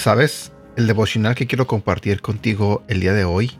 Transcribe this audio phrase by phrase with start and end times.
[0.00, 0.50] ¿Sabes?
[0.76, 3.50] El devocional que quiero compartir contigo el día de hoy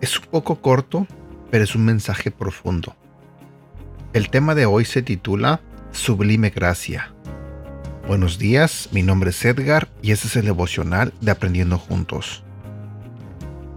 [0.00, 1.08] es un poco corto,
[1.50, 2.94] pero es un mensaje profundo.
[4.12, 5.60] El tema de hoy se titula
[5.90, 7.12] Sublime Gracia.
[8.06, 12.44] Buenos días, mi nombre es Edgar y este es el devocional de Aprendiendo Juntos.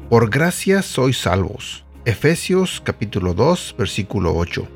[0.07, 1.83] Por gracia sois salvos.
[2.05, 4.67] Efesios capítulo 2, versículo 8.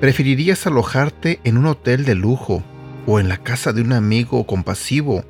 [0.00, 2.64] ¿Preferirías alojarte en un hotel de lujo
[3.06, 5.24] o en la casa de un amigo compasivo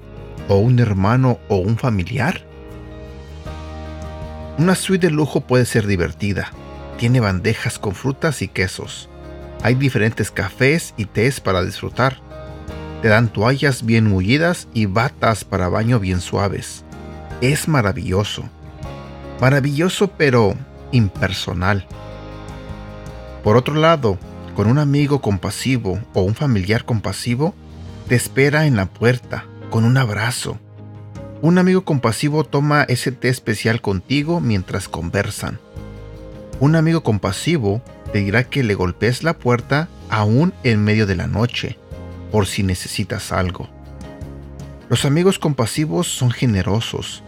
[0.48, 2.40] o un hermano o un familiar?
[4.56, 6.50] Una suite de lujo puede ser divertida.
[6.96, 9.10] Tiene bandejas con frutas y quesos.
[9.62, 12.32] Hay diferentes cafés y tés para disfrutar.
[13.02, 16.84] Te dan toallas bien mullidas y batas para baño bien suaves.
[17.40, 18.44] Es maravilloso.
[19.40, 20.54] Maravilloso pero
[20.92, 21.84] impersonal.
[23.42, 24.18] Por otro lado,
[24.54, 27.56] con un amigo compasivo o un familiar compasivo,
[28.06, 30.60] te espera en la puerta con un abrazo.
[31.40, 35.58] Un amigo compasivo toma ese té especial contigo mientras conversan.
[36.60, 41.26] Un amigo compasivo te dirá que le golpees la puerta aún en medio de la
[41.26, 41.78] noche,
[42.32, 43.68] por si necesitas algo.
[44.88, 47.22] Los amigos compasivos son generosos,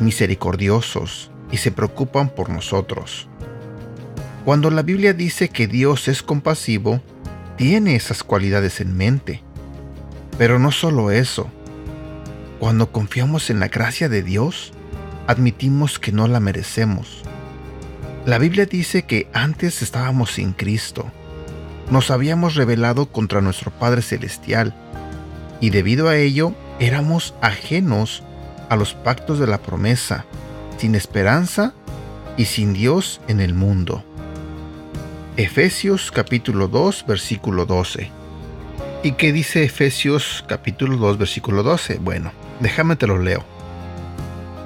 [0.00, 3.28] misericordiosos y se preocupan por nosotros.
[4.44, 7.00] Cuando la Biblia dice que Dios es compasivo,
[7.56, 9.42] tiene esas cualidades en mente.
[10.36, 11.50] Pero no solo eso,
[12.58, 14.72] cuando confiamos en la gracia de Dios,
[15.26, 17.22] admitimos que no la merecemos.
[18.26, 21.10] La Biblia dice que antes estábamos sin Cristo.
[21.90, 24.74] Nos habíamos rebelado contra nuestro Padre Celestial
[25.60, 28.22] y debido a ello éramos ajenos
[28.68, 30.24] a los pactos de la promesa,
[30.76, 31.72] sin esperanza
[32.36, 34.04] y sin Dios en el mundo.
[35.36, 38.10] Efesios capítulo 2 versículo 12.
[39.02, 41.98] ¿Y qué dice Efesios capítulo 2 versículo 12?
[41.98, 43.44] Bueno, Déjame te lo leo.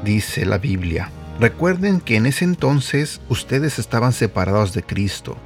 [0.02, 5.36] Dice la Biblia, recuerden que en ese entonces ustedes estaban separados de Cristo,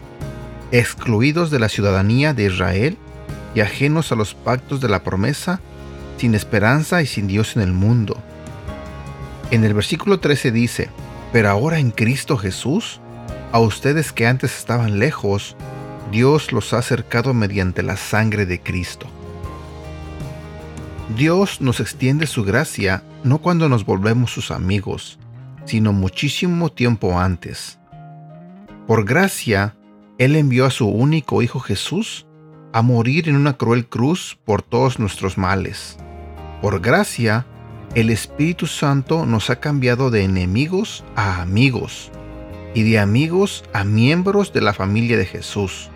[0.72, 2.98] excluidos de la ciudadanía de Israel
[3.54, 5.60] y ajenos a los pactos de la promesa,
[6.18, 8.16] sin esperanza y sin Dios en el mundo.
[9.50, 10.90] En el versículo 13 dice,
[11.32, 13.00] pero ahora en Cristo Jesús,
[13.52, 15.56] a ustedes que antes estaban lejos,
[16.10, 19.06] Dios los ha acercado mediante la sangre de Cristo.
[21.16, 25.18] Dios nos extiende su gracia no cuando nos volvemos sus amigos,
[25.64, 27.78] sino muchísimo tiempo antes.
[28.86, 29.76] Por gracia,
[30.18, 32.26] Él envió a su único Hijo Jesús
[32.72, 35.98] a morir en una cruel cruz por todos nuestros males.
[36.60, 37.46] Por gracia,
[37.94, 42.10] el Espíritu Santo nos ha cambiado de enemigos a amigos
[42.74, 45.90] y de amigos a miembros de la familia de Jesús.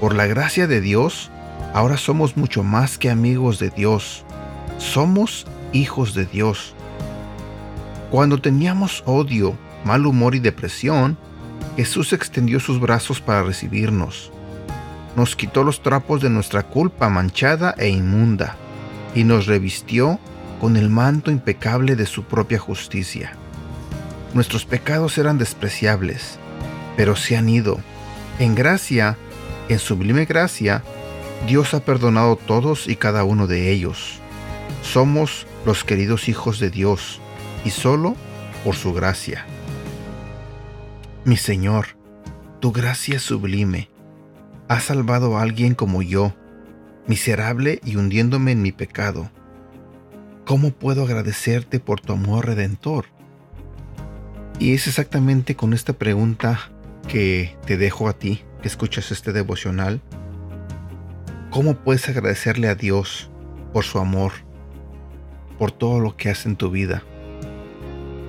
[0.00, 1.30] Por la gracia de Dios,
[1.72, 4.24] Ahora somos mucho más que amigos de Dios.
[4.78, 6.74] Somos hijos de Dios.
[8.10, 11.16] Cuando teníamos odio, mal humor y depresión,
[11.76, 14.32] Jesús extendió sus brazos para recibirnos.
[15.16, 18.56] Nos quitó los trapos de nuestra culpa manchada e inmunda
[19.14, 20.18] y nos revistió
[20.60, 23.32] con el manto impecable de su propia justicia.
[24.34, 26.38] Nuestros pecados eran despreciables,
[26.96, 27.80] pero se han ido.
[28.38, 29.16] En gracia,
[29.68, 30.82] en sublime gracia,
[31.46, 34.20] Dios ha perdonado todos y cada uno de ellos.
[34.82, 37.20] Somos los queridos hijos de Dios
[37.64, 38.14] y solo
[38.64, 39.46] por su gracia.
[41.30, 41.86] Mi Señor,
[42.58, 43.88] tu gracia sublime.
[44.66, 46.34] Has salvado a alguien como yo,
[47.06, 49.30] miserable y hundiéndome en mi pecado.
[50.44, 53.04] ¿Cómo puedo agradecerte por tu amor redentor?
[54.58, 56.72] Y es exactamente con esta pregunta
[57.06, 60.02] que te dejo a ti, que escuchas este devocional,
[61.50, 63.30] ¿Cómo puedes agradecerle a Dios
[63.72, 64.32] por su amor,
[65.60, 67.04] por todo lo que hace en tu vida?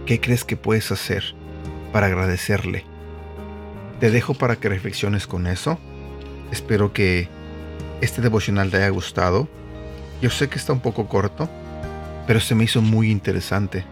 [0.06, 1.24] ¿Qué crees que puedes hacer
[1.92, 2.91] para agradecerle?
[4.02, 5.78] Te dejo para que reflexiones con eso.
[6.52, 7.30] Espero que
[8.02, 9.48] este devocional te haya gustado.
[10.24, 11.48] Yo sé que está un poco corto,
[12.26, 13.86] pero se me hizo muy interesante.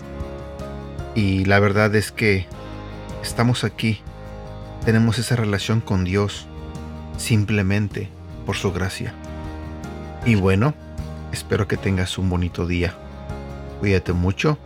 [1.14, 2.48] Y la verdad es que
[3.22, 4.02] estamos aquí,
[4.84, 6.48] tenemos esa relación con Dios,
[7.20, 8.10] simplemente
[8.48, 9.14] por su gracia.
[10.26, 10.74] Y bueno,
[11.32, 12.96] espero que tengas un bonito día.
[13.80, 14.58] Cuídate mucho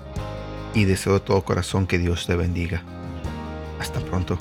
[0.74, 2.82] y deseo de todo corazón que Dios te bendiga.
[3.82, 4.38] Hasta pronto.